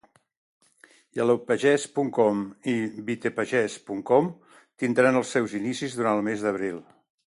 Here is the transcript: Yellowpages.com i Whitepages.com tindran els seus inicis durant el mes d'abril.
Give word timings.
Yellowpages.com 1.19 2.41
i 2.75 2.77
Whitepages.com 3.05 4.35
tindran 4.85 5.23
els 5.25 5.39
seus 5.39 5.59
inicis 5.65 6.03
durant 6.03 6.21
el 6.23 6.31
mes 6.33 6.49
d'abril. 6.53 6.87